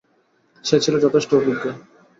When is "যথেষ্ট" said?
0.99-1.29